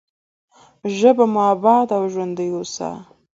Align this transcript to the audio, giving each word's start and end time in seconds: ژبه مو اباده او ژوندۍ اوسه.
ژبه 0.97 1.25
مو 1.33 1.41
اباده 1.53 1.93
او 1.99 2.03
ژوندۍ 2.13 2.49
اوسه. 2.55 2.89